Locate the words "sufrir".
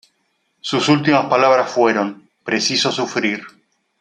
2.91-3.43